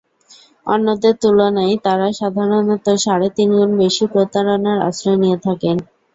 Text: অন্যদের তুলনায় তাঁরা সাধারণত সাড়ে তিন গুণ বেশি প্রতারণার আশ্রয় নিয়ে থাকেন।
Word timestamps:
অন্যদের 0.67 1.13
তুলনায় 1.21 1.75
তাঁরা 1.85 2.07
সাধারণত 2.19 2.85
সাড়ে 3.03 3.27
তিন 3.37 3.49
গুণ 3.55 3.71
বেশি 3.81 4.03
প্রতারণার 4.13 4.79
আশ্রয় 4.87 5.19
নিয়ে 5.23 5.37
থাকেন। 5.45 5.77